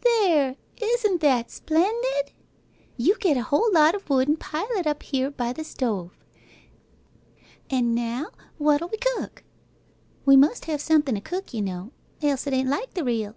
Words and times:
There! 0.00 0.56
Isn't 0.82 1.20
that 1.20 1.52
splendid? 1.52 2.32
You 2.96 3.16
get 3.20 3.36
a 3.36 3.42
whole 3.44 3.72
lot 3.72 3.94
of 3.94 4.10
wood 4.10 4.28
an' 4.28 4.36
pile 4.36 4.66
it 4.72 4.88
up 4.88 5.04
here 5.04 5.30
by 5.30 5.52
the 5.52 5.62
stove. 5.62 6.10
An' 7.70 7.94
now 7.94 8.30
what'll 8.56 8.88
we 8.88 8.98
cook? 9.14 9.44
We 10.26 10.36
must 10.36 10.64
have 10.64 10.80
somethin' 10.80 11.14
to 11.14 11.20
cook, 11.20 11.54
you 11.54 11.62
know, 11.62 11.92
else 12.20 12.48
it 12.48 12.54
ain't 12.54 12.68
like 12.68 12.94
the 12.94 13.04
real." 13.04 13.36